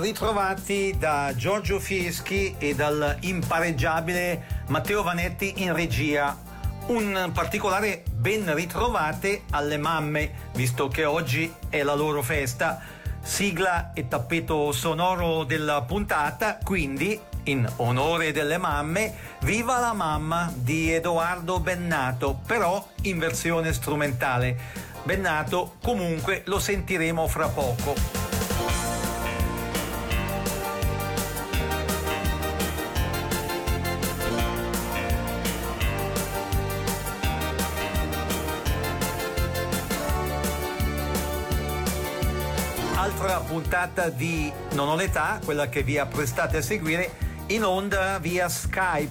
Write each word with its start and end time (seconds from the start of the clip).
Ritrovati 0.00 0.96
da 0.98 1.34
Giorgio 1.36 1.78
Fieschi 1.78 2.54
e 2.56 2.74
dal 2.74 3.18
impareggiabile 3.20 4.62
Matteo 4.68 5.02
Vanetti 5.02 5.62
in 5.62 5.74
regia. 5.74 6.34
Un 6.86 7.30
particolare 7.34 8.04
ben 8.10 8.54
ritrovate 8.54 9.42
alle 9.50 9.76
mamme, 9.76 10.48
visto 10.54 10.88
che 10.88 11.04
oggi 11.04 11.52
è 11.68 11.82
la 11.82 11.94
loro 11.94 12.22
festa. 12.22 12.80
Sigla 13.20 13.92
e 13.92 14.08
tappeto 14.08 14.72
sonoro 14.72 15.44
della 15.44 15.82
puntata, 15.82 16.58
quindi 16.64 17.20
in 17.44 17.70
onore 17.76 18.32
delle 18.32 18.56
mamme, 18.56 19.14
Viva 19.40 19.80
la 19.80 19.92
mamma 19.92 20.50
di 20.54 20.94
Edoardo 20.94 21.60
Bennato, 21.60 22.40
però 22.46 22.86
in 23.02 23.18
versione 23.18 23.74
strumentale. 23.74 24.56
Bennato 25.02 25.74
comunque 25.82 26.40
lo 26.46 26.58
sentiremo 26.58 27.28
fra 27.28 27.48
poco. 27.48 28.19
Puntata 43.50 44.10
di 44.10 44.52
Non 44.74 44.86
ho 44.86 44.94
l'età, 44.94 45.40
quella 45.44 45.68
che 45.68 45.82
vi 45.82 45.98
apprestate 45.98 46.58
a 46.58 46.62
seguire, 46.62 47.10
in 47.46 47.64
onda 47.64 48.20
via 48.20 48.48
Skype, 48.48 49.10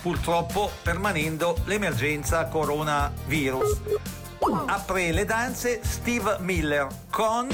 purtroppo 0.00 0.70
permanendo 0.80 1.56
l'emergenza 1.64 2.44
coronavirus. 2.44 3.80
Apre 4.66 5.10
le 5.10 5.24
danze 5.24 5.80
Steve 5.82 6.36
Miller 6.38 6.86
con... 7.10 7.48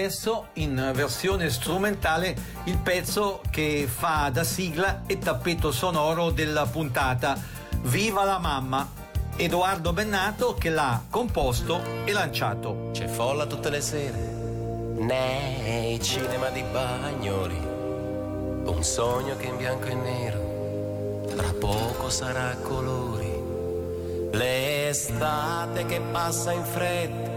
adesso 0.00 0.46
in 0.54 0.92
versione 0.94 1.50
strumentale 1.50 2.34
il 2.64 2.78
pezzo 2.78 3.42
che 3.50 3.86
fa 3.86 4.30
da 4.32 4.44
sigla 4.44 5.02
e 5.06 5.18
tappeto 5.18 5.70
sonoro 5.70 6.30
della 6.30 6.64
puntata 6.64 7.38
Viva 7.82 8.24
la 8.24 8.38
mamma 8.38 8.88
Edoardo 9.36 9.92
Bennato 9.92 10.54
che 10.54 10.70
l'ha 10.70 11.02
composto 11.08 11.82
e 12.04 12.12
lanciato. 12.12 12.90
C'è 12.92 13.06
folla 13.08 13.44
tutte 13.44 13.68
le 13.68 13.80
sere 13.82 14.18
nei 14.98 16.00
cinema 16.00 16.48
di 16.48 16.62
Bagnoli, 16.62 17.58
un 18.64 18.82
sogno 18.82 19.36
che 19.36 19.46
in 19.46 19.56
bianco 19.56 19.86
e 19.86 19.94
nero 19.94 21.26
tra 21.34 21.52
poco 21.58 22.08
sarà 22.08 22.50
a 22.50 22.56
colori, 22.56 23.42
l'estate 24.32 25.84
che 25.86 26.00
passa 26.10 26.52
in 26.52 26.64
fretta 26.64 27.29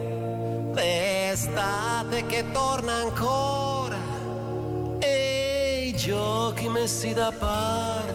l'estate 0.74 2.25
che 2.25 2.52
torna 2.52 2.94
ancora 2.94 3.98
e 5.00 5.86
i 5.88 5.96
giochi 5.96 6.68
messi 6.68 7.14
da 7.14 7.31
parte 7.38 8.14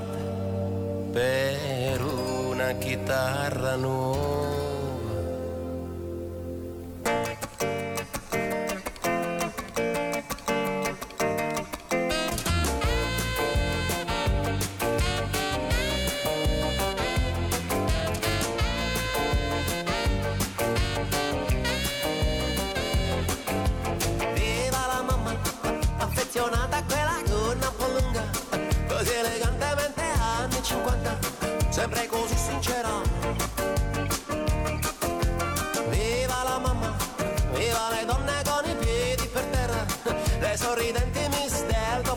per 1.13 2.05
una 2.05 2.73
chitarra 2.79 3.77
nuova. 3.77 4.38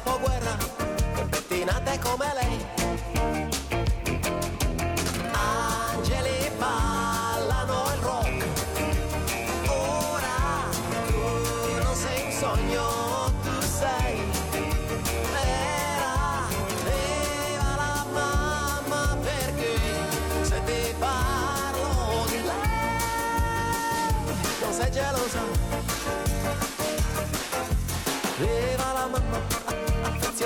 Del 0.01 0.13
dopoguerra, 0.13 0.50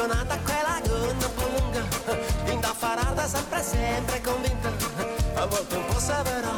appassionata 0.06 0.38
quella 0.44 0.80
gonna 0.88 1.26
un 1.26 1.34
po' 1.34 1.48
lunga 1.58 1.84
indaffarata 2.52 3.28
sempre 3.28 3.64
sempre 3.64 4.22
convinta 4.22 4.72
a 5.34 5.46
volte 5.48 5.76
un 5.76 5.86
po' 5.86 6.00
severa. 6.00 6.52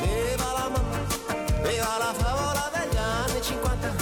Viva 0.00 0.52
la 0.52 0.68
mamma 0.68 0.98
viva 1.62 1.98
la 1.98 2.12
favola 2.14 2.70
degli 2.72 2.96
anni 2.96 3.42
50 3.42 3.94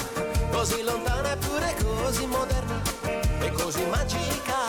così 0.53 0.83
lontana 0.83 1.33
eppure 1.33 1.75
così 1.83 2.27
moderna 2.27 2.81
e 3.41 3.51
così 3.51 3.85
magica 3.87 4.64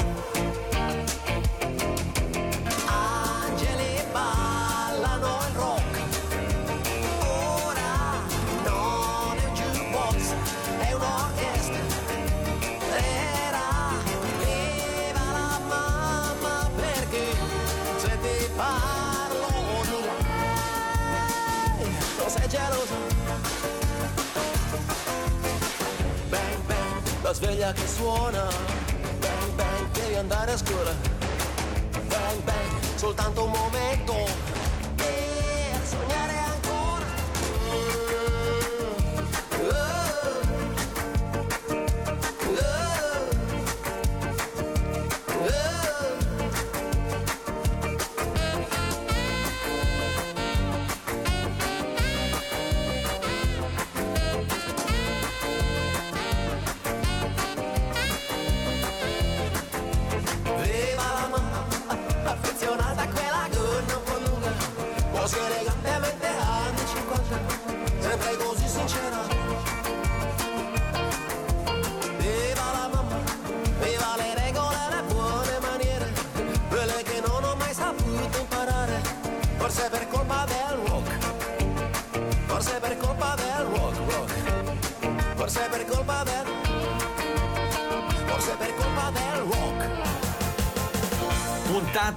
sveglia 27.35 27.73
che 27.73 27.85
suona. 27.85 28.47
Bang 29.19 29.51
bang, 29.55 29.91
devi 29.91 30.15
andare 30.15 30.53
a 30.53 30.57
scuola. 30.57 30.95
Bang 32.07 32.41
bang, 32.43 32.95
soltanto 32.95 33.43
un 33.43 33.51
momento 33.51 34.54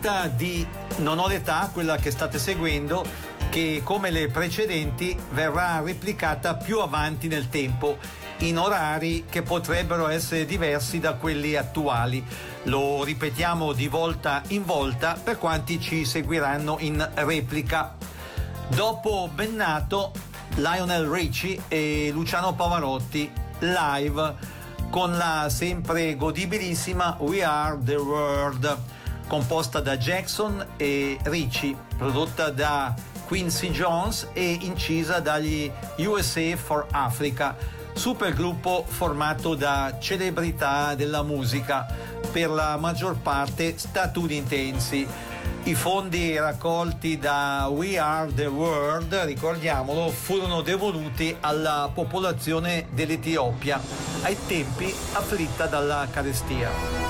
puntata 0.08 0.28
di 0.28 0.66
Non 0.98 1.18
ho 1.18 1.28
l'età, 1.28 1.68
quella 1.70 1.96
che 1.96 2.10
state 2.10 2.38
seguendo, 2.38 3.04
che 3.50 3.82
come 3.84 4.10
le 4.10 4.28
precedenti 4.28 5.16
verrà 5.32 5.80
replicata 5.80 6.54
più 6.54 6.80
avanti 6.80 7.28
nel 7.28 7.50
tempo 7.50 7.98
in 8.38 8.58
orari 8.58 9.26
che 9.28 9.42
potrebbero 9.42 10.08
essere 10.08 10.46
diversi 10.46 10.98
da 10.98 11.12
quelli 11.14 11.56
attuali. 11.56 12.24
Lo 12.64 13.04
ripetiamo 13.04 13.72
di 13.72 13.86
volta 13.86 14.42
in 14.48 14.64
volta 14.64 15.18
per 15.22 15.36
quanti 15.36 15.78
ci 15.78 16.06
seguiranno 16.06 16.78
in 16.80 17.06
replica. 17.14 17.94
Dopo 18.68 19.28
Bennato, 19.32 20.12
Lionel 20.54 21.06
Ricci 21.06 21.60
e 21.68 22.10
Luciano 22.12 22.54
Pavarotti 22.54 23.30
live 23.58 24.34
con 24.88 25.16
la 25.16 25.48
sempre 25.50 26.16
godibilissima 26.16 27.16
We 27.20 27.44
Are 27.44 27.78
the 27.82 27.96
World 27.96 28.96
composta 29.28 29.80
da 29.80 29.96
Jackson 29.96 30.66
e 30.76 31.18
Ricci, 31.22 31.76
prodotta 31.96 32.50
da 32.50 32.92
Quincy 33.26 33.70
Jones 33.70 34.28
e 34.32 34.58
incisa 34.62 35.20
dagli 35.20 35.70
USA 35.98 36.56
for 36.56 36.86
Africa, 36.90 37.54
supergruppo 37.92 38.84
formato 38.88 39.54
da 39.54 39.98
celebrità 40.00 40.94
della 40.94 41.22
musica, 41.22 41.86
per 42.32 42.50
la 42.50 42.76
maggior 42.76 43.16
parte 43.16 43.76
statunitensi. 43.76 45.06
I 45.64 45.74
fondi 45.74 46.36
raccolti 46.38 47.18
da 47.18 47.68
We 47.70 47.98
Are 47.98 48.32
the 48.32 48.46
World, 48.46 49.12
ricordiamolo, 49.24 50.08
furono 50.08 50.62
devoluti 50.62 51.36
alla 51.40 51.90
popolazione 51.92 52.86
dell'Etiopia, 52.92 53.80
ai 54.22 54.36
tempi 54.46 54.94
afflitta 55.12 55.66
dalla 55.66 56.06
carestia. 56.10 57.07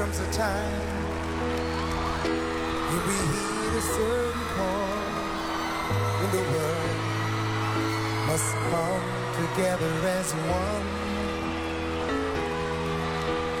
comes 0.00 0.18
a 0.18 0.32
time 0.32 0.80
when 2.88 3.02
we 3.06 3.16
hit 3.34 3.72
a 3.74 3.82
certain 3.82 4.44
point 4.56 5.12
when 6.18 6.30
the 6.36 6.44
world 6.52 6.96
must 8.26 8.50
come 8.70 9.04
together 9.40 9.92
as 10.18 10.32
one. 10.62 10.88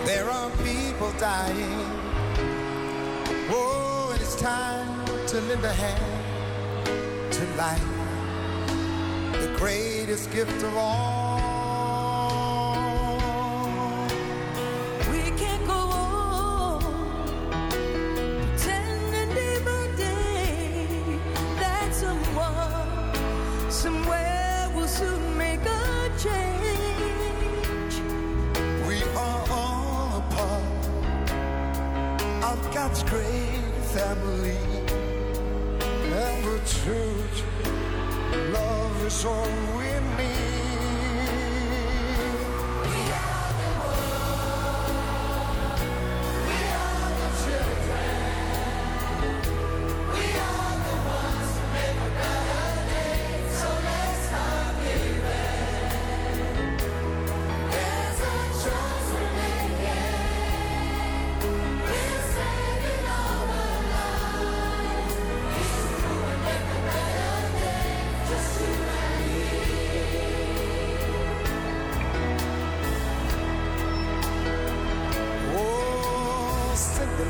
There 0.06 0.30
are 0.30 0.50
people 0.64 1.12
dying. 1.18 1.84
Oh, 3.50 4.10
and 4.14 4.22
it's 4.22 4.36
time 4.36 5.04
to 5.26 5.40
lend 5.42 5.62
a 5.62 5.74
hand 5.74 7.32
to 7.34 7.42
life, 7.64 7.90
the 9.42 9.54
greatest 9.58 10.30
gift 10.30 10.62
of 10.62 10.74
all. 10.74 11.19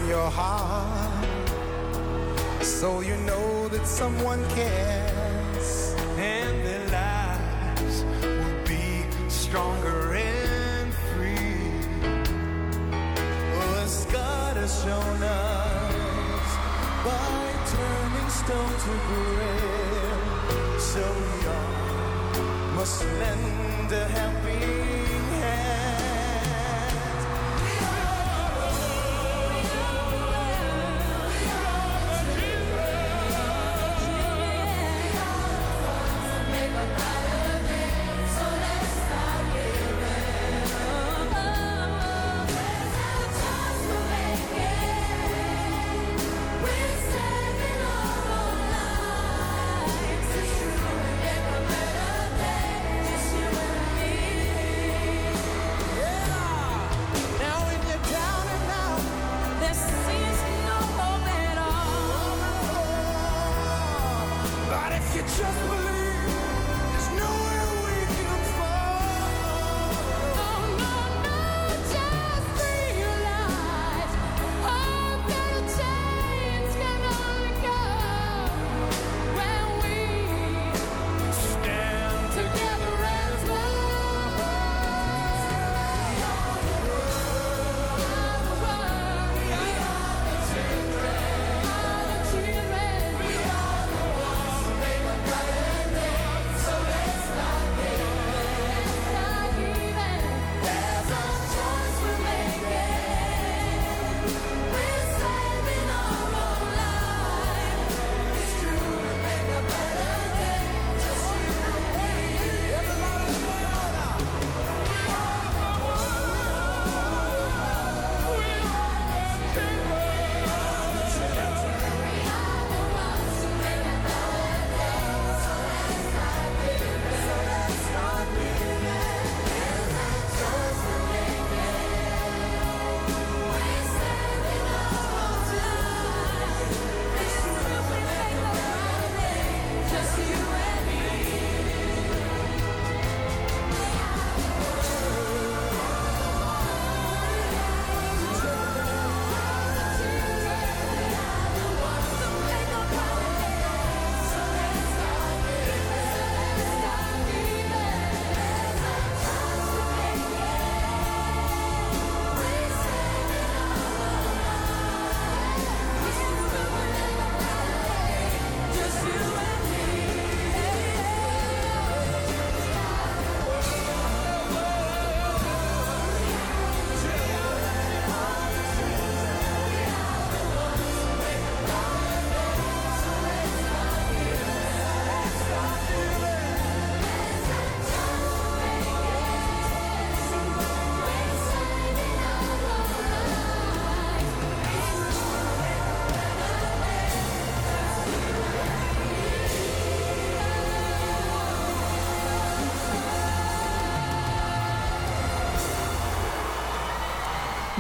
Your 0.09 0.31
heart 0.31 1.27
so 2.81 3.01
you 3.01 3.17
know 3.19 3.69
that 3.69 3.87
someone 3.87 4.43
cares 4.51 5.95
and 6.17 6.67
their 6.67 6.87
lives 6.89 8.05
will 8.23 8.67
be 8.67 9.05
stronger 9.29 10.15
and 10.15 10.95
free. 11.11 11.73
Oh, 13.59 13.83
as 13.85 14.07
God 14.07 14.57
has 14.57 14.73
shown 14.83 15.23
us 15.23 16.49
by 17.05 17.41
turning 17.75 18.31
stone 18.41 18.75
to 18.85 18.93
bread, 19.09 20.81
so 20.81 21.03
we 21.21 21.47
all 21.57 22.75
must 22.77 23.05
lend 23.05 23.93
a 23.93 24.05
helping 24.09 25.25
hand. 25.41 26.10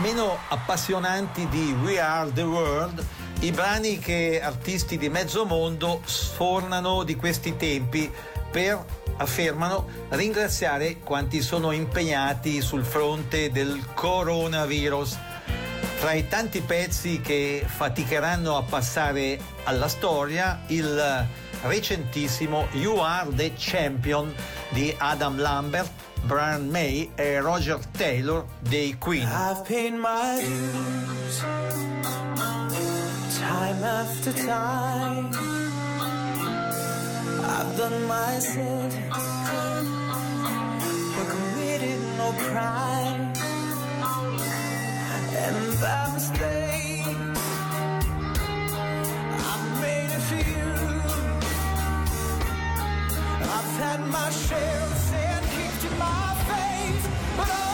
Meno 0.01 0.39
appassionanti 0.49 1.47
di 1.49 1.77
We 1.83 2.01
Are 2.01 2.33
the 2.33 2.43
World, 2.43 3.05
i 3.41 3.51
brani 3.51 3.99
che 3.99 4.41
artisti 4.43 4.97
di 4.97 5.11
mezzo 5.11 5.45
mondo 5.45 6.01
sfornano 6.07 7.03
di 7.03 7.17
questi 7.17 7.55
tempi 7.57 8.11
per, 8.51 8.83
affermano, 9.19 9.87
ringraziare 10.09 11.01
quanti 11.01 11.43
sono 11.43 11.73
impegnati 11.73 12.63
sul 12.63 12.83
fronte 12.83 13.51
del 13.53 13.79
coronavirus. 13.93 15.19
Tra 15.99 16.13
i 16.15 16.27
tanti 16.29 16.63
pezzi 16.63 17.21
che 17.21 17.63
faticheranno 17.67 18.57
a 18.57 18.63
passare 18.63 19.39
alla 19.65 19.89
storia, 19.89 20.63
il 20.69 21.29
recentissimo 21.63 22.67
You 22.73 22.99
Are 23.01 23.31
the 23.31 23.53
Champion 23.57 24.35
di 24.71 24.95
Adam 24.99 25.39
Lambert, 25.39 25.91
Brian 26.27 26.71
May 26.71 27.11
e 27.17 27.41
Roger 27.41 27.79
Taylor 27.93 28.45
dei 28.61 28.97
Queen. 28.99 29.27
I've 29.27 29.65
paid 29.65 29.95
my 29.95 30.41
dues 30.41 31.43
time 33.41 33.83
after 33.83 34.33
time. 34.33 35.31
I've 37.43 37.77
done 37.77 38.07
my 38.07 38.39
sentence, 38.39 39.17
but 41.15 41.27
committed 41.29 42.01
no 42.19 42.33
crime. 42.33 43.33
And 45.37 45.81
by 45.81 46.11
mistake, 46.15 46.70
had 53.81 54.01
my 54.09 54.29
share 54.29 54.83
of 54.83 54.99
sin 54.99 55.43
kicked 55.57 55.91
in 55.91 55.99
my 55.99 56.35
face, 56.49 57.09
but 57.39 57.49
I've 57.49 57.70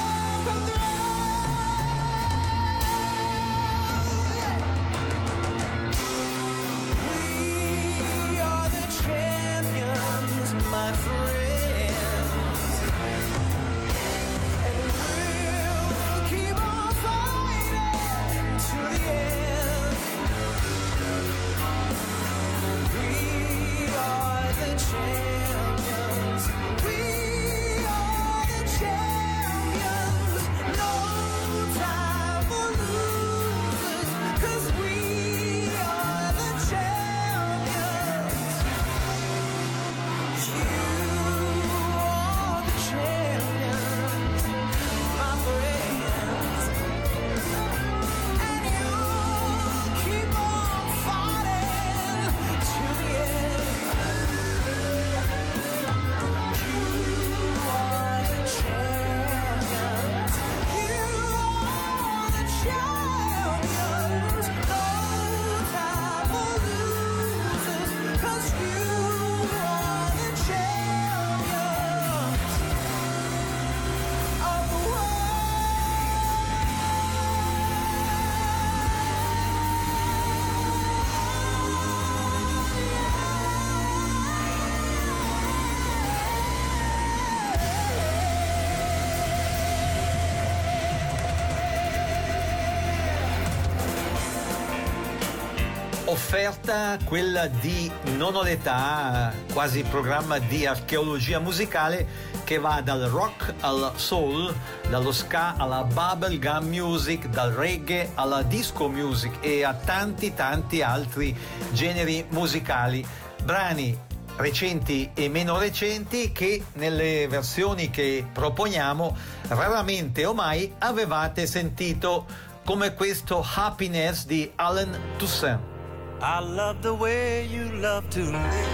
offerta 96.36 96.98
quella 97.02 97.46
di 97.46 97.90
Non 98.16 98.34
ho 98.34 98.42
l'età, 98.42 99.32
quasi 99.54 99.82
programma 99.84 100.38
di 100.38 100.66
archeologia 100.66 101.38
musicale 101.38 102.06
che 102.44 102.58
va 102.58 102.82
dal 102.82 103.04
rock 103.04 103.54
al 103.60 103.92
soul, 103.96 104.54
dallo 104.90 105.12
ska 105.12 105.54
alla 105.56 105.82
bubblegum 105.82 106.68
music, 106.68 107.28
dal 107.28 107.52
reggae 107.52 108.10
alla 108.16 108.42
disco 108.42 108.86
music 108.86 109.38
e 109.40 109.64
a 109.64 109.72
tanti 109.72 110.34
tanti 110.34 110.82
altri 110.82 111.34
generi 111.72 112.26
musicali. 112.28 113.04
Brani 113.42 113.98
recenti 114.36 115.10
e 115.14 115.30
meno 115.30 115.58
recenti 115.58 116.32
che 116.32 116.66
nelle 116.74 117.26
versioni 117.28 117.88
che 117.88 118.26
proponiamo 118.30 119.16
raramente 119.48 120.26
o 120.26 120.34
mai 120.34 120.70
avevate 120.80 121.46
sentito 121.46 122.26
come 122.62 122.92
questo 122.92 123.42
Happiness 123.54 124.26
di 124.26 124.52
Alan 124.56 124.94
Toussaint. 125.16 125.75
I 126.22 126.40
love 126.40 126.80
the 126.80 126.94
way 126.94 127.44
you 127.46 127.64
love 127.76 128.08
to 128.10 128.20
live. 128.20 128.68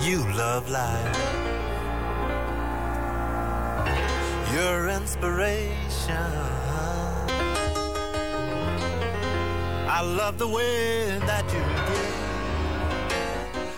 You 0.00 0.18
love 0.34 0.70
life. 0.70 1.18
Your 4.54 4.88
inspiration. 4.88 6.16
I 9.88 10.00
love 10.02 10.38
the 10.38 10.46
way 10.46 11.18
that 11.26 11.44
you 11.52 11.60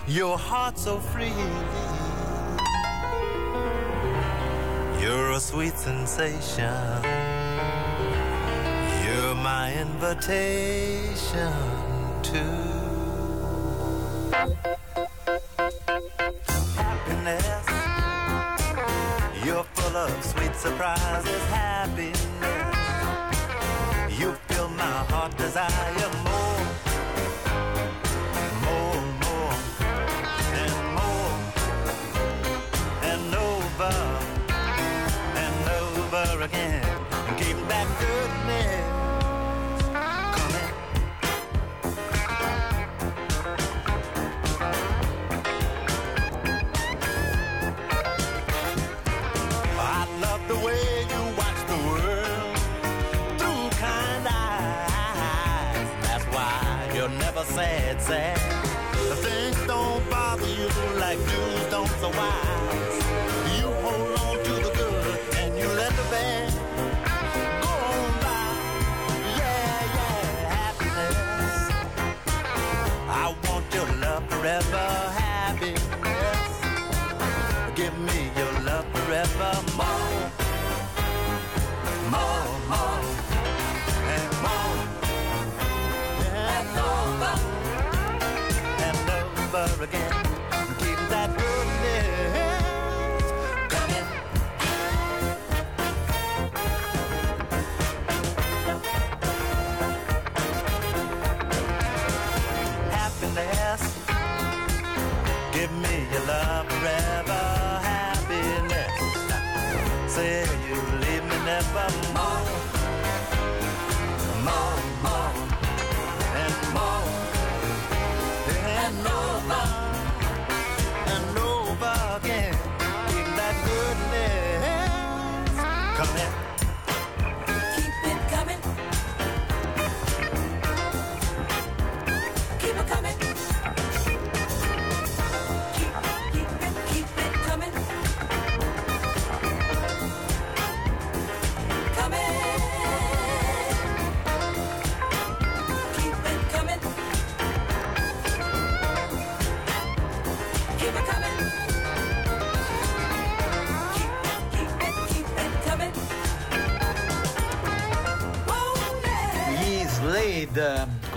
give. 0.07 0.17
Your 0.17 0.37
heart 0.37 0.79
so 0.79 0.99
free. 0.99 1.33
You're 5.01 5.31
a 5.33 5.41
sweet 5.41 5.79
sensation. 5.79 7.24
My 9.45 9.75
invitation 9.75 11.53
to 12.23 12.45
happiness. 16.81 17.67
You're 19.45 19.65
full 19.65 19.97
of 19.99 20.25
sweet 20.25 20.55
surprises, 20.55 21.43
happiness. 21.51 22.19
You 24.19 24.33
fill 24.49 24.71
my 24.71 24.97
heart 25.13 25.37
desire 25.37 26.11
more, 26.25 26.34
sad, 58.07 58.39
things 59.23 59.57
don't 59.67 60.11
bother 60.11 60.47
you 60.47 60.69
like 60.99 61.19
news 61.19 61.71
don't 61.71 61.89
so 62.01 62.11
wise. 62.11 62.64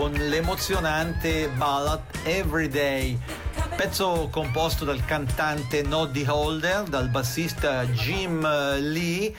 Con 0.10 0.30
l'emozionante 0.30 1.50
ballad 1.50 2.00
Everyday, 2.24 3.20
pezzo 3.76 4.30
composto 4.32 4.86
dal 4.86 5.04
cantante 5.04 5.82
Noddy 5.82 6.24
Holder, 6.26 6.84
dal 6.84 7.10
bassista 7.10 7.86
Jim 7.88 8.39
Lee 8.78 9.34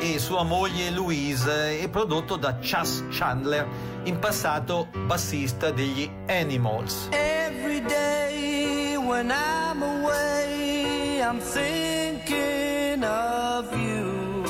e 0.00 0.18
sua 0.20 0.44
moglie 0.44 0.90
Louise 0.90 1.80
e 1.80 1.88
prodotto 1.88 2.36
da 2.36 2.58
Chas 2.60 3.02
Chandler, 3.10 3.66
in 4.04 4.20
passato 4.20 4.86
bassista 5.06 5.72
degli 5.72 6.08
Animals. 6.28 7.08
Every 7.10 7.82
day 7.82 8.96
when 8.96 9.32
I'm 9.32 9.82
away, 9.82 11.20
I'm 11.20 11.40
thinking 11.40 13.02
of 13.02 13.74
you. 13.74 14.44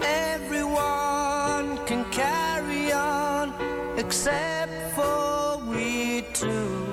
Everyone 0.00 1.78
can 1.84 2.06
on 2.10 2.47
except 4.08 4.72
for 4.94 5.58
we 5.68 6.22
two. 6.32 6.87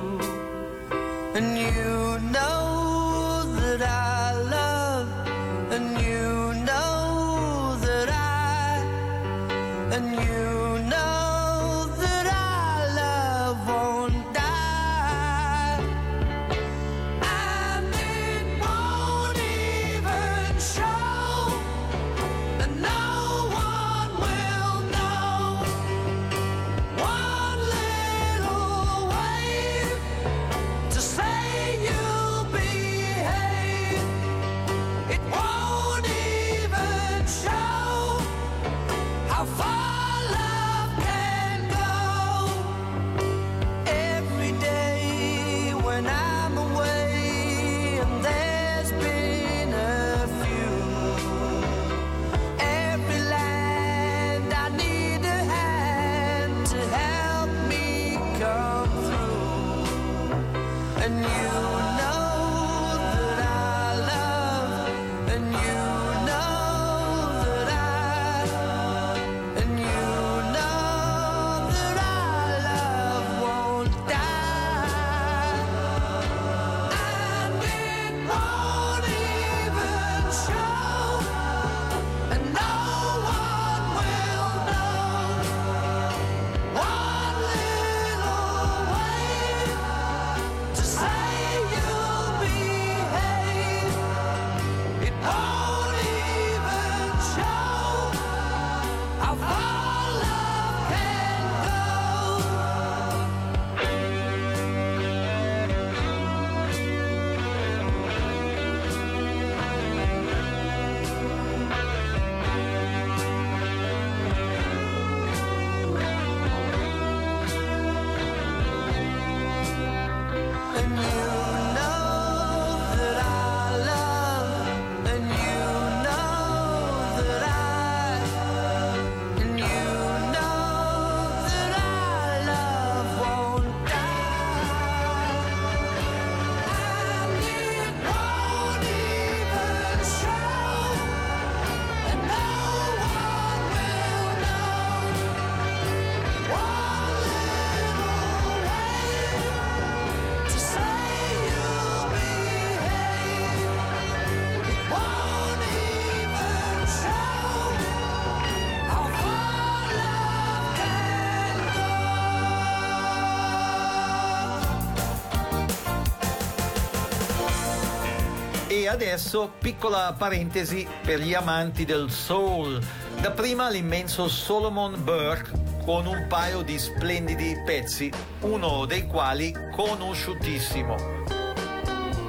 Adesso 168.95 169.51
piccola 169.60 170.15
parentesi 170.17 170.88
per 171.03 171.19
gli 171.19 171.34
amanti 171.34 171.84
del 171.84 172.10
soul. 172.10 172.81
Dapprima 173.19 173.69
l'immenso 173.69 174.29
Solomon 174.29 175.03
Burke 175.03 175.51
con 175.84 176.05
un 176.05 176.25
paio 176.29 176.62
di 176.62 176.79
splendidi 176.79 177.62
pezzi, 177.65 178.10
uno 178.41 178.86
dei 178.86 179.05
quali 179.05 179.53
conosciutissimo. 179.73 180.95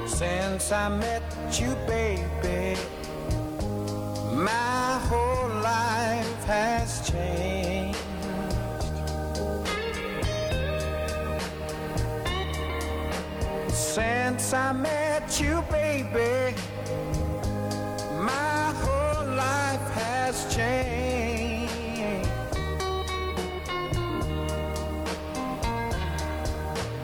Since 0.06 0.74
I 0.74 0.88
met 0.88 1.22
you, 1.52 1.76
baby, 1.86 2.76
my 4.32 4.98
whole 5.08 5.60
life 5.60 6.46
has 6.48 7.00
changed. 7.08 7.96
Since 13.68 14.52
I 14.52 14.72
met 14.72 15.05
you, 15.34 15.62
baby, 15.70 16.54
my 18.12 18.72
whole 18.82 19.26
life 19.34 19.90
has 19.90 20.54
changed. 20.54 21.72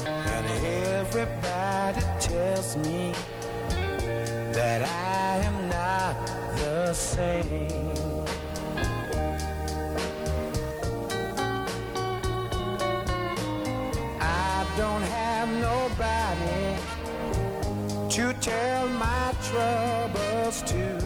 And 0.06 0.46
everybody 0.96 2.00
tells 2.20 2.76
me 2.76 3.12
that 4.52 4.82
I 4.82 5.38
am 5.44 5.68
not 5.68 6.14
the 6.58 6.94
same. 6.94 7.81
Tell 18.42 18.88
my 18.88 19.32
troubles 19.40 20.62
to. 20.62 20.98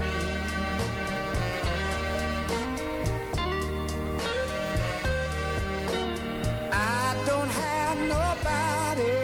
I 6.72 7.14
don't 7.26 7.50
have 7.64 7.98
nobody 8.16 9.16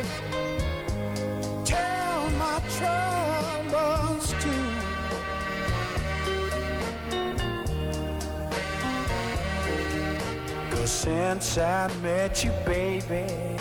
tell 1.64 2.30
my 2.42 2.60
troubles 2.76 4.34
to. 4.42 4.54
Cause 10.76 10.90
since 10.90 11.56
I 11.56 11.90
met 12.02 12.44
you, 12.44 12.52
baby, 12.66 13.51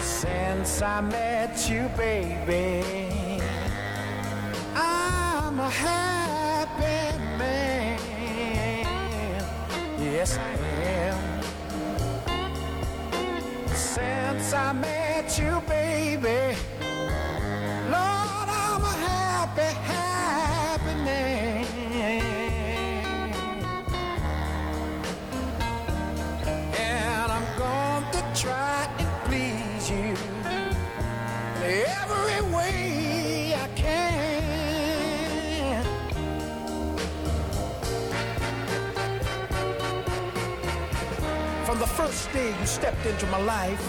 Since 0.00 0.82
I 0.82 1.00
met 1.00 1.68
you, 1.70 1.88
baby, 1.96 3.40
I'm 4.74 5.58
a 5.60 5.70
happy 5.70 7.18
man. 7.38 7.98
Yes, 9.98 10.38
I 10.38 10.52
am. 10.84 11.18
Since 13.74 14.52
I 14.52 14.72
met 14.72 15.38
you, 15.38 15.62
baby, 15.68 16.56
day 42.32 42.54
you 42.58 42.66
stepped 42.66 43.04
into 43.04 43.26
my 43.26 43.42
life, 43.42 43.82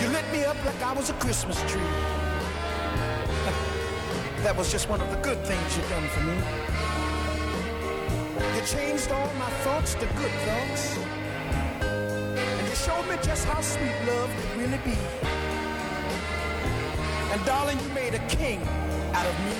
you 0.00 0.08
lit 0.08 0.24
me 0.32 0.42
up 0.44 0.56
like 0.64 0.82
I 0.82 0.94
was 0.94 1.10
a 1.10 1.12
Christmas 1.14 1.60
tree. 1.70 1.80
that 4.42 4.54
was 4.56 4.72
just 4.72 4.88
one 4.88 5.02
of 5.02 5.10
the 5.10 5.18
good 5.18 5.44
things 5.44 5.76
you've 5.76 5.90
done 5.90 6.08
for 6.08 6.20
me. 6.20 6.34
You 8.54 8.62
changed 8.64 9.12
all 9.12 9.30
my 9.34 9.50
thoughts 9.64 9.92
to 9.94 10.06
good 10.16 10.32
thoughts. 10.46 10.96
And 11.82 12.68
you 12.68 12.74
showed 12.74 13.06
me 13.10 13.16
just 13.22 13.44
how 13.44 13.60
sweet 13.60 13.94
love 14.06 14.30
could 14.38 14.56
really 14.62 14.78
be. 14.78 14.96
And 17.32 17.44
darling, 17.44 17.78
you 17.80 17.88
made 17.92 18.14
a 18.14 18.26
king 18.28 18.62
out 19.12 19.26
of 19.26 19.38
me. 19.44 19.56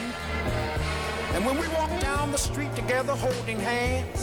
And 1.34 1.44
when 1.44 1.58
we 1.58 1.68
walk 1.68 1.90
down 2.00 2.32
the 2.32 2.38
street 2.38 2.74
together 2.74 3.12
holding 3.12 3.60
hands, 3.60 4.15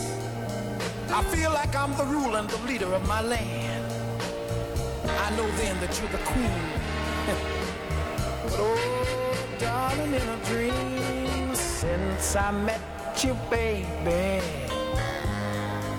I 1.15 1.21
feel 1.25 1.51
like 1.51 1.75
I'm 1.75 1.95
the 1.95 2.05
ruler 2.05 2.39
and 2.39 2.49
the 2.49 2.57
leader 2.65 2.91
of 2.91 3.07
my 3.07 3.21
land. 3.21 3.85
I 5.05 5.29
know 5.37 5.47
then 5.57 5.79
that 5.79 5.99
you're 5.99 6.09
the 6.09 6.17
queen. 6.25 6.49
but 8.41 8.53
oh, 8.57 9.37
darling, 9.59 10.15
in 10.15 10.27
a 10.27 10.37
dream, 10.45 11.53
since 11.53 12.35
I 12.35 12.49
met 12.49 12.81
you, 13.23 13.37
baby, 13.51 14.41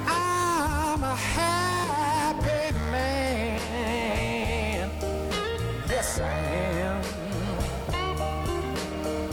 I'm 0.08 1.04
a 1.04 1.14
happy 1.14 2.74
man. 2.90 4.90
Yes, 5.88 6.18
I 6.18 6.38
am. 6.82 7.00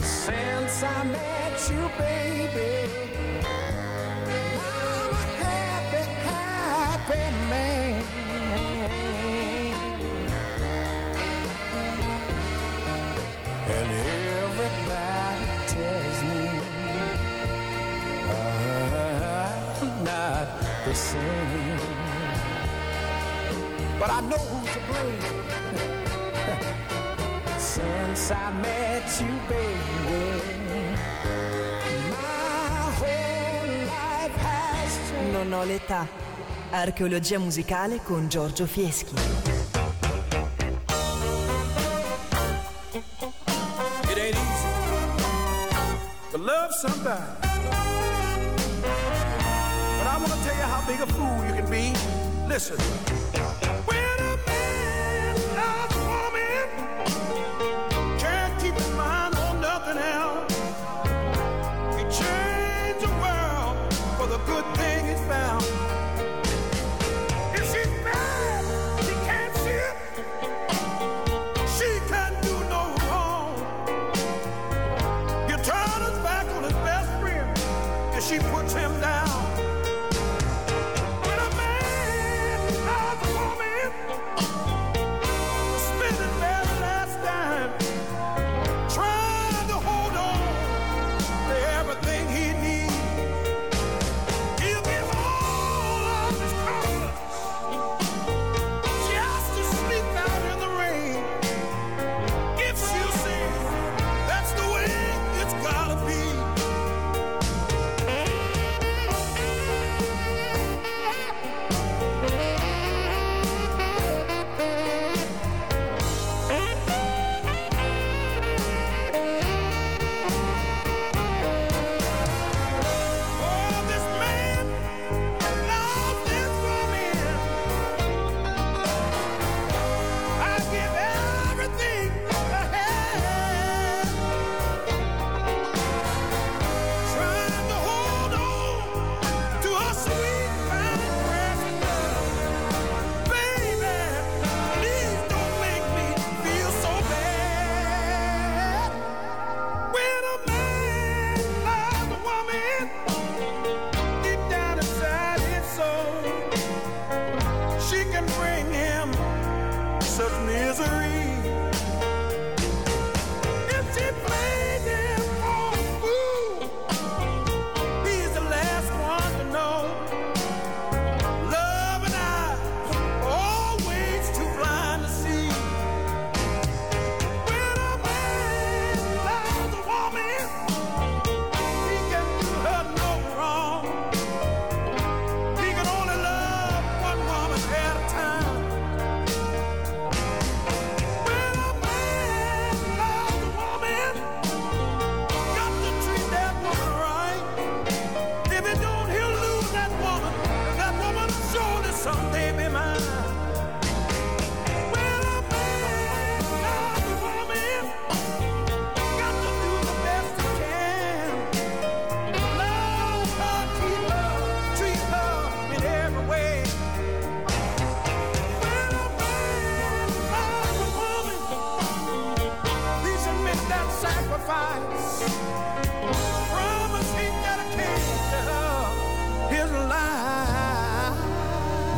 Since 0.00 0.84
I 0.84 1.04
met 1.06 1.70
you, 1.72 1.90
baby, 1.98 2.41
sing. 21.12 21.80
But 23.98 24.10
I 24.10 24.20
know 24.30 24.42
who's 24.50 24.72
to 24.72 24.80
blame. 24.88 25.24
Since 27.58 28.30
I 28.30 28.52
met 28.66 29.06
you, 29.20 29.32
baby, 29.48 30.96
my 32.10 32.92
whole 32.98 33.70
life 33.94 34.36
has 34.46 34.92
changed. 35.08 35.32
Non 35.32 35.52
ho 35.52 35.64
l'età. 35.64 36.08
Archeologia 36.70 37.38
musicale 37.38 38.00
con 38.02 38.28
Giorgio 38.28 38.66
Fieschi. 38.66 39.14
It 44.10 44.18
ain't 44.18 44.36
easy 44.36 44.68
to 46.30 46.38
love 46.38 46.72
somebody. 46.72 47.41
how 50.82 50.88
big 50.88 51.00
a 51.00 51.06
fool 51.06 51.44
you 51.46 51.52
can 51.54 51.70
be. 51.70 51.92
Listen. 52.48 53.41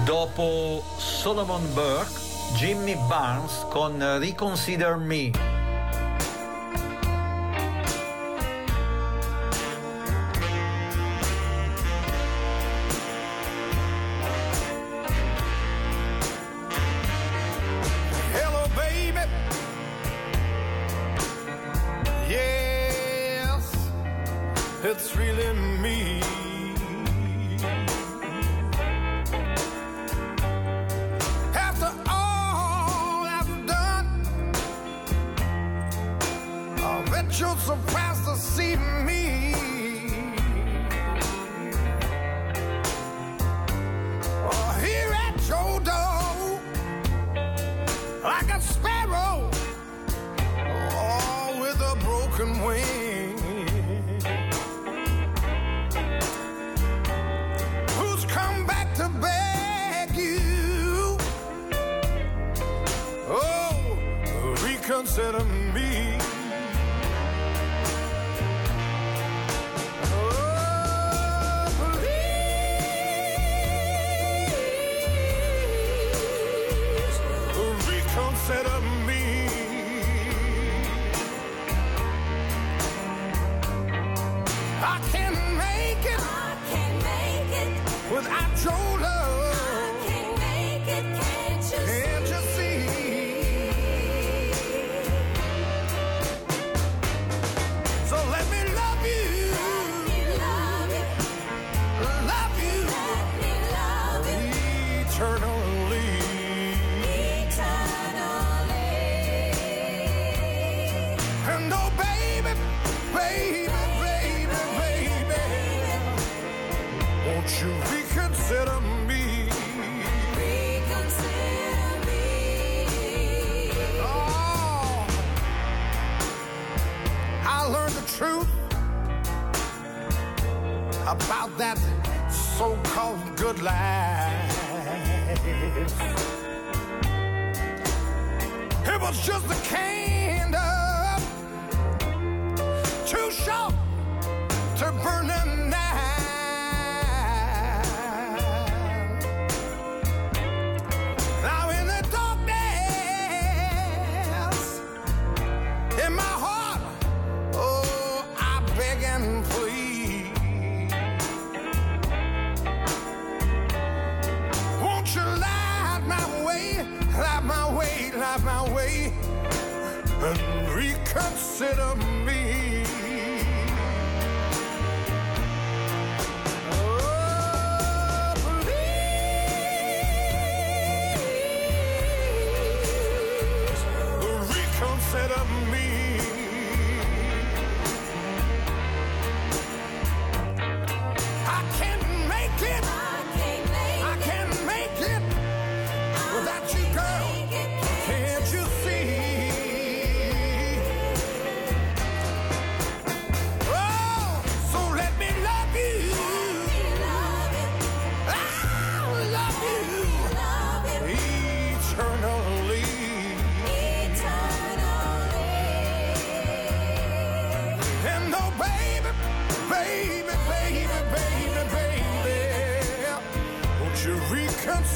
Dopo 0.05 0.83
Solomon 0.99 1.63
Burke, 1.75 2.21
Jimmy 2.57 2.97
Barnes 3.09 3.65
con 3.71 4.01
Reconsider 4.21 4.97
Me. 4.97 5.54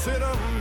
sit 0.09 0.23
up 0.23 0.58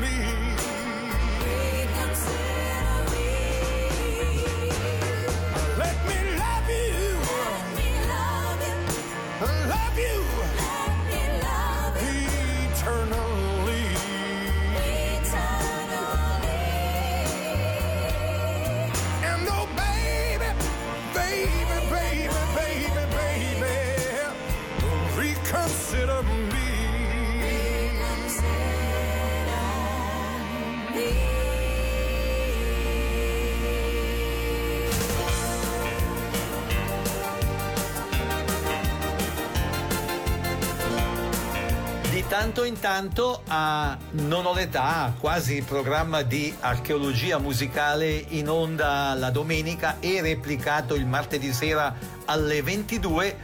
Intanto, 42.65 43.43
in 43.45 43.53
a 43.53 43.97
Non 44.11 44.47
ho 44.47 44.53
l'età, 44.53 45.13
quasi 45.19 45.63
programma 45.63 46.23
di 46.23 46.55
archeologia 46.61 47.39
musicale 47.39 48.25
in 48.29 48.49
onda 48.49 49.15
la 49.15 49.31
domenica 49.31 49.97
e 50.01 50.21
replicato 50.21 50.95
il 50.95 51.07
martedì 51.07 51.53
sera 51.53 51.95
alle 52.25 52.63
22 52.63 53.37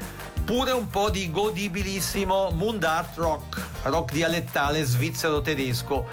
pure 0.45 0.73
un 0.73 0.89
po' 0.89 1.11
di 1.11 1.31
godibilissimo 1.31 2.51
Mund 2.51 2.85
Art 2.85 3.17
Rock, 3.17 3.63
rock 3.85 4.13
dialettale 4.13 4.85
svizzero-tedesco. 4.85 6.07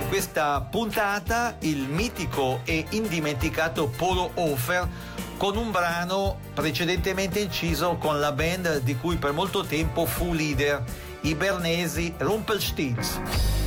In 0.00 0.08
questa 0.08 0.60
puntata 0.60 1.56
il 1.60 1.88
mitico 1.88 2.60
e 2.64 2.84
indimenticato 2.90 3.88
Polo 3.88 4.30
Hofer 4.34 4.86
con 5.38 5.56
un 5.56 5.70
brano 5.70 6.40
precedentemente 6.52 7.38
inciso 7.38 7.96
con 7.96 8.18
la 8.18 8.32
band 8.32 8.80
di 8.80 8.96
cui 8.96 9.16
per 9.16 9.32
molto 9.32 9.64
tempo 9.64 10.04
fu 10.04 10.34
leader, 10.34 10.82
i 11.22 11.34
bernesi 11.36 12.12
Rumpelstilz. 12.18 13.57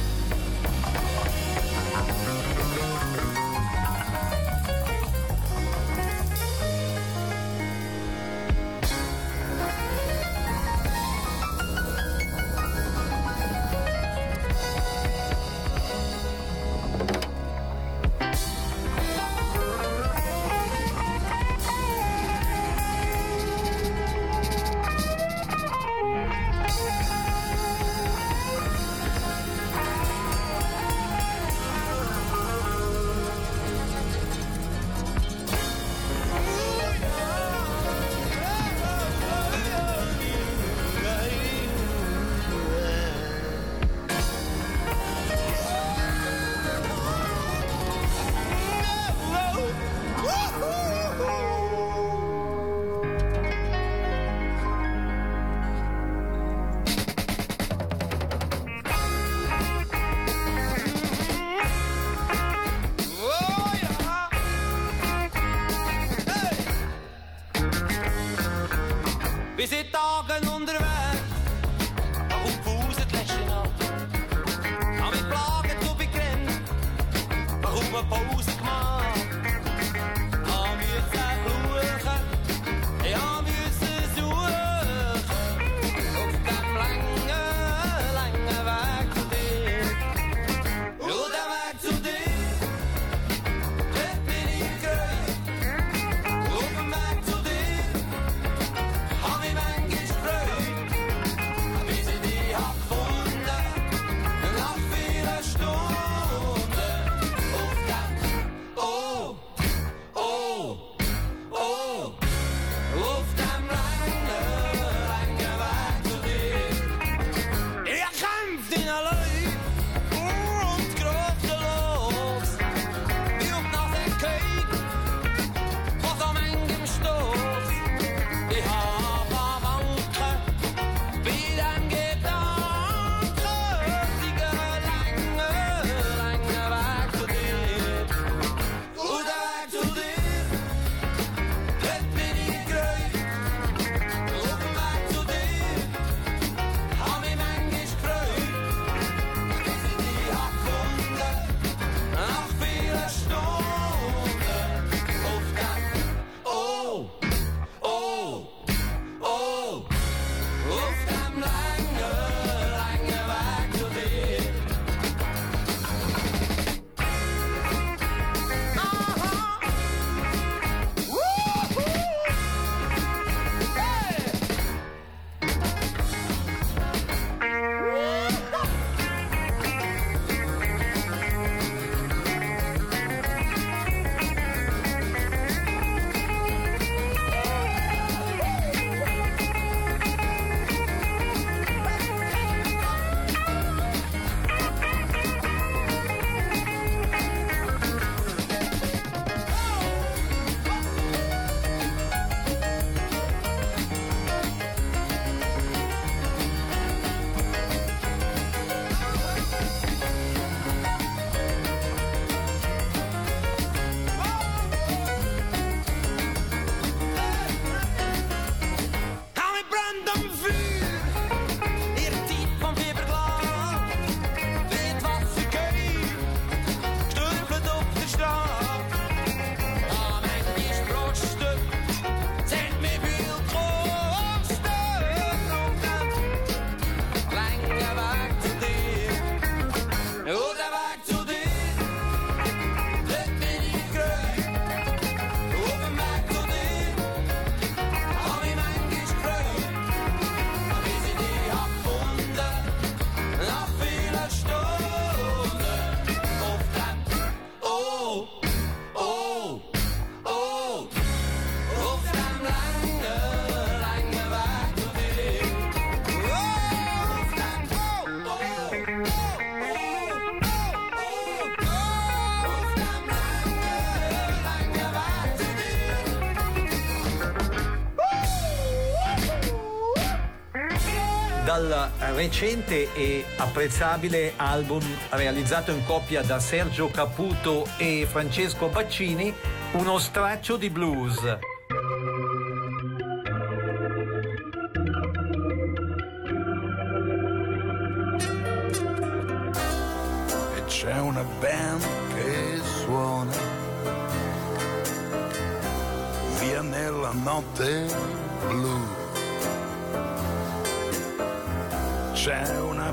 Recente 282.22 282.94
e 282.94 283.26
apprezzabile 283.38 284.34
album 284.36 284.84
realizzato 285.10 285.72
in 285.72 285.84
coppia 285.86 286.22
da 286.22 286.40
Sergio 286.40 286.88
Caputo 286.92 287.68
e 287.78 288.06
Francesco 288.08 288.68
Baccini, 288.68 289.34
Uno 289.74 289.98
straccio 289.98 290.58
di 290.58 290.70
blues. 290.70 291.51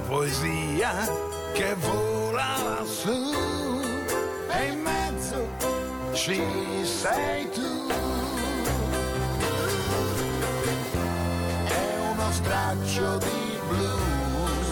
Poesia 0.09 1.07
che 1.53 1.75
vola 1.75 2.57
lassù 2.63 3.35
e 4.49 4.65
in 4.65 4.81
mezzo 4.81 5.49
ci 6.15 6.43
sei 6.83 7.51
tu. 7.51 7.87
È 11.67 11.99
uno 12.11 12.33
straccio 12.33 13.19
di 13.19 13.61
blues, 13.69 14.69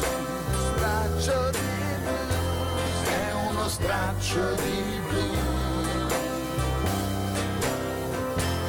straccio 0.73 1.51
di 1.51 1.69
blues, 2.05 3.09
è 3.09 3.33
uno 3.51 3.69
straccio 3.69 4.55
di 4.55 5.01
blues. 5.09 6.15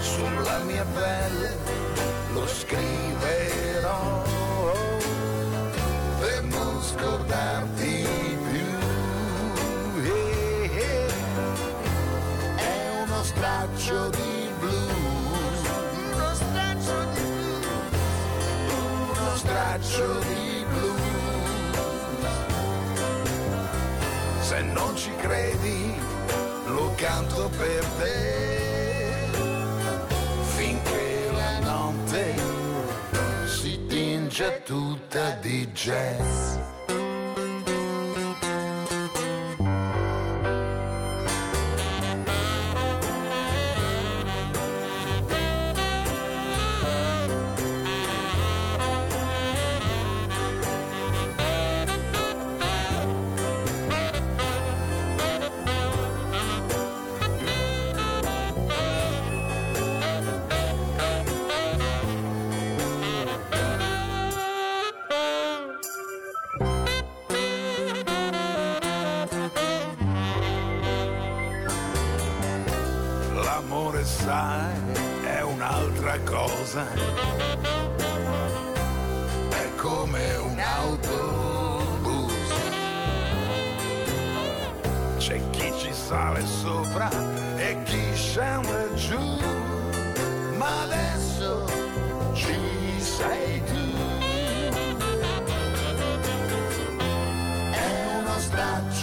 Sulla 0.01 0.59
mia 0.65 0.85
pelle 0.93 1.57
lo 2.33 2.45
scriverò 2.45 2.96
straccio 13.77 14.09
di 14.09 14.49
blues, 14.59 15.59
uno 16.11 16.33
straccio 16.33 17.05
di 17.13 17.21
blues, 17.59 17.99
uno 19.05 19.35
straccio 19.35 20.19
di 20.19 20.65
blues. 20.67 21.01
Se 24.39 24.61
non 24.61 24.95
ci 24.95 25.15
credi, 25.17 25.93
lo 26.65 26.91
canto 26.95 27.49
per 27.55 27.85
te, 27.99 29.29
finché 30.55 31.29
la 31.35 31.59
notte 31.59 32.35
si 33.45 33.85
tinge 33.85 34.63
tutta 34.65 35.37
di 35.39 35.67
jazz. 35.71 36.66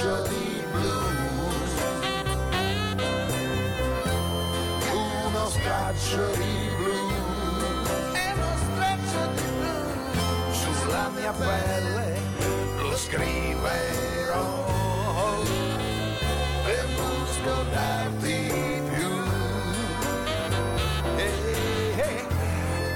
Di 0.04 0.64
blues. 0.70 1.04
straccio 5.48 6.26
di 6.36 6.70
blu. 6.76 6.92
E 8.12 8.32
uno 8.34 8.52
straccio 8.64 9.22
di 9.34 9.46
blu. 9.58 10.52
Sulla 10.52 11.08
mia 11.16 11.32
pelle 11.32 12.20
lo 12.82 12.96
scriverò. 12.96 14.46
Per 16.64 16.86
non 16.96 17.26
scordarti 17.36 18.38
più. 18.92 19.12
Eh, 21.16 22.26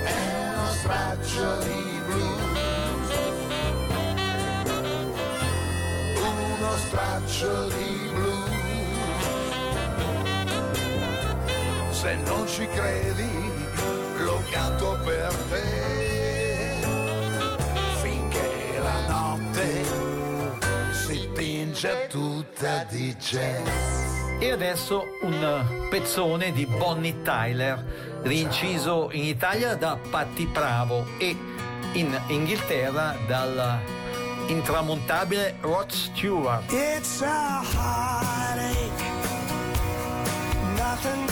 è 0.04 0.52
uno 0.54 0.66
straccio 0.72 1.56
di 1.64 1.72
blu 1.72 1.87
di 7.46 8.10
blu 8.14 8.48
se 11.98 12.14
non 12.14 12.46
ci 12.46 12.64
credi, 12.68 13.28
lo 14.18 14.40
canto 14.50 14.96
per 15.04 15.34
te. 15.50 16.86
Finché 18.00 18.78
la 18.80 19.08
notte 19.08 19.84
si 20.92 21.28
tinge 21.34 22.06
tutta 22.08 22.84
di 22.88 23.14
jazz. 23.16 23.66
E 24.38 24.50
adesso 24.52 25.04
un 25.22 25.88
pezzone 25.90 26.52
di 26.52 26.66
Bonnie 26.66 27.22
Tyler, 27.22 28.20
rinciso 28.22 29.10
in 29.10 29.24
Italia 29.24 29.74
da 29.74 29.98
Patti 30.10 30.46
Bravo 30.46 31.04
e 31.18 31.36
in 31.94 32.16
Inghilterra 32.28 33.16
dal 33.26 33.97
intramontabile 34.48 35.54
Rod 35.62 35.92
Stewart. 35.92 36.64
It's 36.70 37.22
a 37.22 37.26
heartache, 37.26 39.04
nothing 40.76 41.28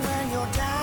when 0.00 0.30
you're 0.30 0.52
down. 0.52 0.75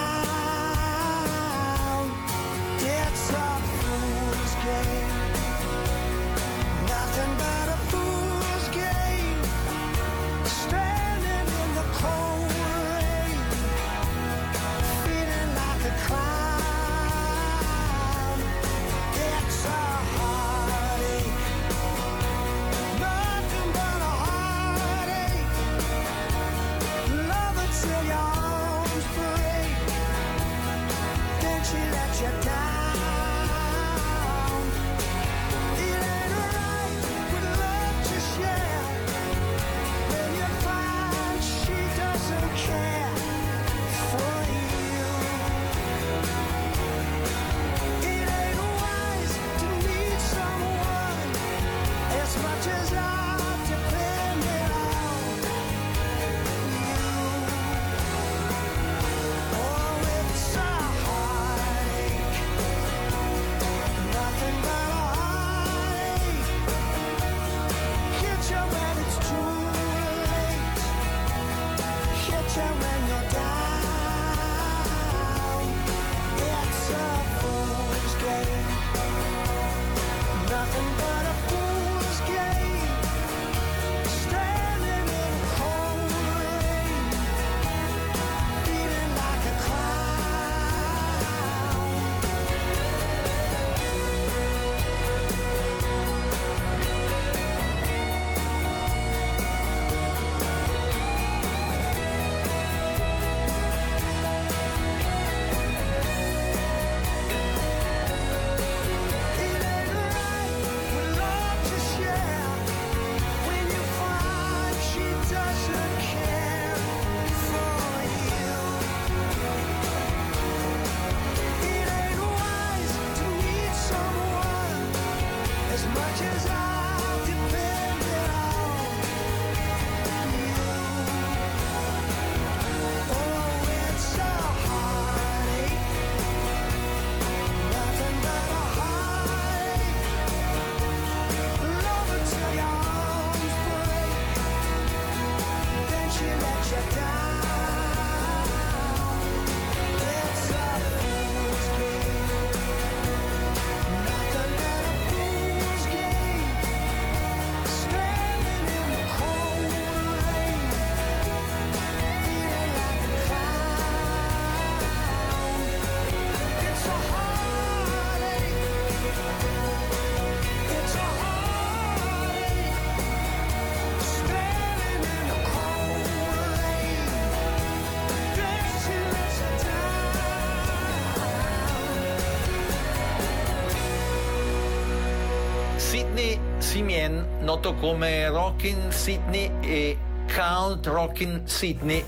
noto 187.64 187.76
come 187.76 188.28
Rockin' 188.28 188.92
Sydney 188.92 189.50
e 189.62 189.98
Count 190.36 190.86
Rockin' 190.86 191.44
Sydney, 191.46 192.04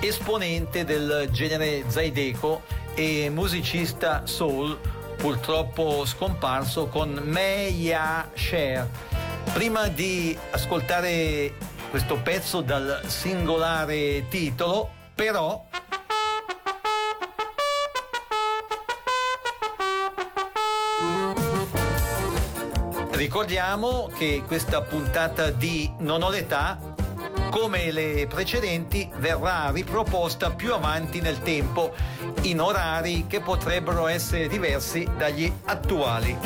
esponente 0.00 0.84
del 0.84 1.28
genere 1.30 1.84
Zaideco 1.86 2.62
e 2.96 3.30
musicista 3.30 4.22
soul, 4.26 4.76
purtroppo 5.16 6.04
scomparso 6.06 6.88
con 6.88 7.20
Meia 7.22 8.28
Cher. 8.34 8.88
Prima 9.52 9.86
di 9.86 10.36
ascoltare 10.50 11.54
questo 11.90 12.16
pezzo 12.20 12.62
dal 12.62 13.02
singolare 13.06 14.26
titolo, 14.28 14.90
però 15.14 15.67
ricordiamo 23.48 24.10
che 24.14 24.42
questa 24.46 24.82
puntata 24.82 25.48
di 25.50 25.90
Non 26.00 26.22
ho 26.22 26.28
l'età 26.28 26.78
come 27.48 27.90
le 27.90 28.26
precedenti, 28.28 29.08
verrà 29.16 29.70
riproposta 29.70 30.50
più 30.50 30.74
avanti 30.74 31.22
nel 31.22 31.40
tempo, 31.40 31.94
in 32.42 32.60
orari 32.60 33.26
che 33.26 33.40
potrebbero 33.40 34.06
essere 34.06 34.48
diversi 34.48 35.08
dagli 35.16 35.50
attuali. 35.64 36.36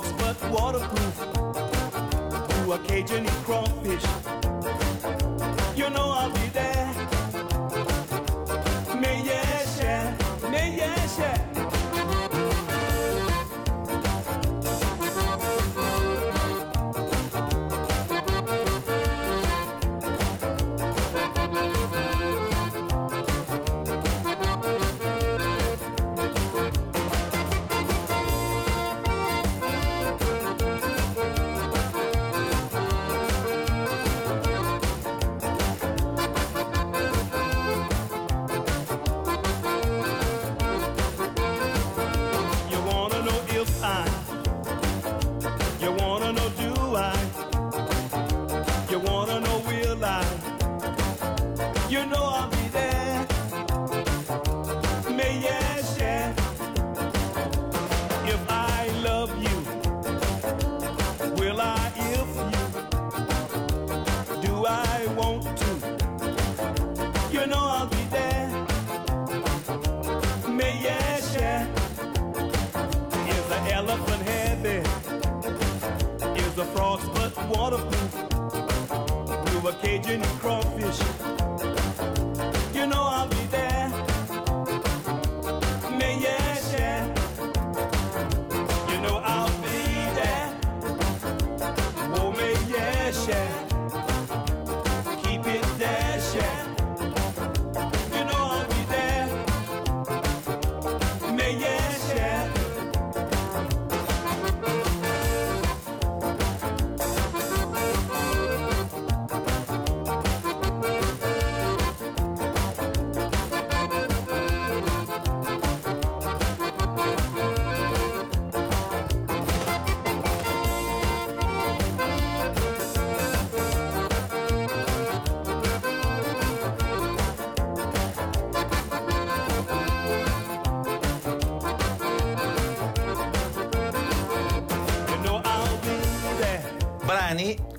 frogs, 0.00 0.12
but 0.12 0.50
waterproof 0.50 1.16
to 2.48 2.72
a 2.72 2.78
Cajun 2.86 3.26
crawfish. 3.44 4.04
You 5.76 5.90
know 5.90 6.10
I'll 6.10 6.32
be 6.32 6.41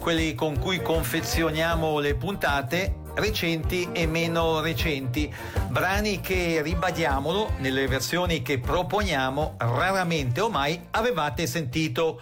quelli 0.04 0.36
con 0.36 0.60
cui 0.60 0.82
confezioniamo 0.82 2.00
le 2.00 2.16
puntate 2.16 2.96
recenti 3.16 3.88
e 3.94 4.06
meno 4.06 4.60
recenti, 4.60 5.34
brani 5.70 6.20
che, 6.20 6.62
ribadiamolo, 6.62 7.54
nelle 7.60 7.88
versioni 7.88 8.42
che 8.42 8.60
proponiamo 8.60 9.56
raramente 9.60 10.42
o 10.42 10.50
mai 10.50 10.88
avevate 10.92 11.48
sentito. 11.48 12.20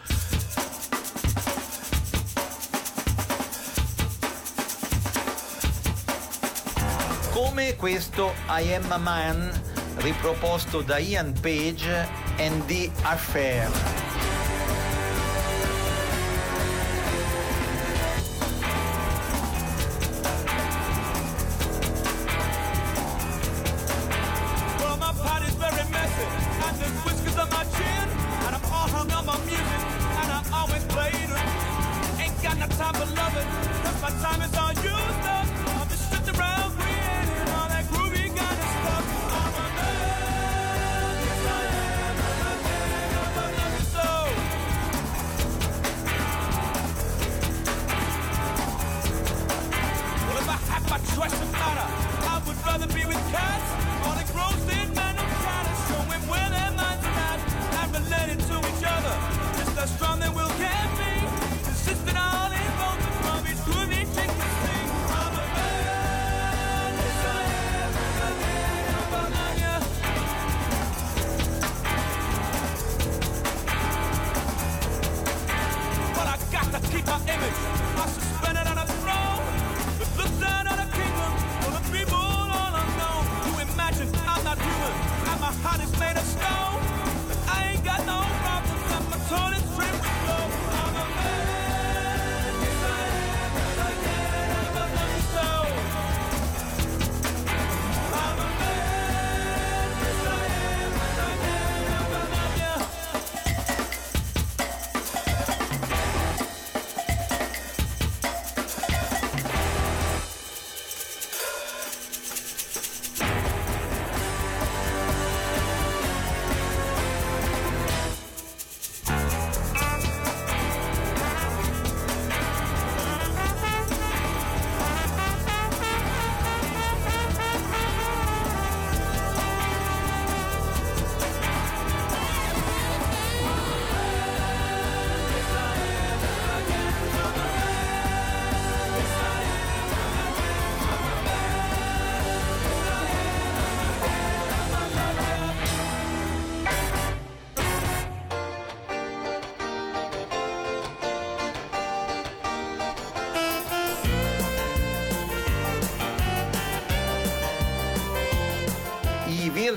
Come 7.31 7.75
questo 7.77 8.35
I 8.47 8.75
Am 8.75 8.91
a 8.91 8.97
Man 8.97 9.61
riproposto 9.95 10.81
da 10.81 10.99
Ian 10.99 11.33
Page 11.41 12.07
and 12.37 12.63
The 12.67 12.91
Affair. 13.01 13.90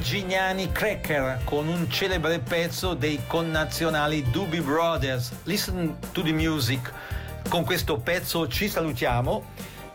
virginiani 0.05 0.71
Cracker 0.71 1.41
con 1.45 1.67
un 1.67 1.91
celebre 1.91 2.39
pezzo 2.39 2.93
dei 2.93 3.21
connazionali 3.27 4.23
Doobie 4.31 4.61
Brothers, 4.61 5.33
Listen 5.45 5.97
to 6.13 6.21
the 6.21 6.31
Music. 6.31 6.93
Con 7.49 7.65
questo 7.65 7.97
pezzo 7.97 8.47
ci 8.47 8.69
salutiamo. 8.69 9.43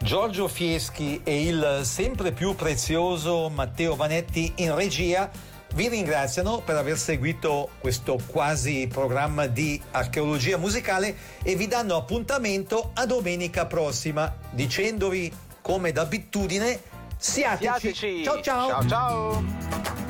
Giorgio 0.01 0.47
Fieschi 0.47 1.22
e 1.24 1.45
il 1.45 1.82
sempre 1.84 2.32
più 2.32 2.55
prezioso 2.55 3.49
Matteo 3.49 3.95
Vanetti 3.95 4.51
in 4.55 4.74
regia 4.74 5.30
vi 5.76 5.88
ringraziano 5.88 6.60
per 6.66 6.78
aver 6.78 6.97
seguito 6.97 7.70
questo 7.78 8.18
quasi 8.26 8.88
programma 8.91 9.45
di 9.45 9.80
archeologia 9.91 10.57
musicale 10.57 11.16
e 11.43 11.55
vi 11.55 11.68
danno 11.68 11.95
appuntamento 11.95 12.89
a 12.95 13.05
domenica 13.05 13.68
prossima 13.68 14.36
dicendovi 14.49 15.32
come 15.62 15.91
d'abitudine 15.91 16.89
Siateci. 17.20 17.93
Siateci. 17.93 18.24
Ciao 18.24 18.41
ciao. 18.41 18.67
Ciao 18.70 18.88
ciao. 18.88 20.09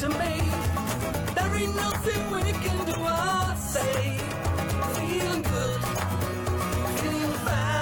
to 0.00 0.08
me. 0.10 0.42
There 1.34 1.56
ain't 1.56 1.74
nothing 1.74 2.30
we 2.30 2.52
can 2.52 2.84
do 2.84 3.00
or 3.00 3.56
say. 3.56 4.18
Feeling 4.94 5.42
good, 5.42 5.80
feeling 7.00 7.32
fine. 7.46 7.75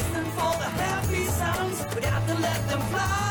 Listen 0.00 0.24
for 0.30 0.52
the 0.56 0.70
happy 0.80 1.24
sounds, 1.26 1.94
we 1.94 2.02
have 2.04 2.26
to 2.26 2.34
let 2.40 2.68
them 2.68 2.80
fly. 2.88 3.29